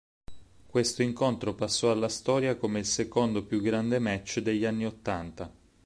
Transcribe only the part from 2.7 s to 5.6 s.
il secondo più grande match degli anni ottanta.